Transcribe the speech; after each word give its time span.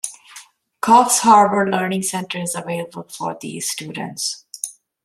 Coffs 0.81 1.19
Harbour 1.19 1.69
Learning 1.69 2.01
Centre 2.01 2.39
is 2.39 2.55
available 2.55 3.03
for 3.03 3.37
these 3.39 3.69
students. 3.69 4.45